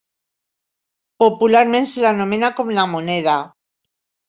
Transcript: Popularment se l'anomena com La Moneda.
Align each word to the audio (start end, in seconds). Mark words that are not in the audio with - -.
Popularment 1.25 1.87
se 1.93 2.03
l'anomena 2.07 2.51
com 2.63 2.75
La 2.81 2.89
Moneda. 2.97 3.39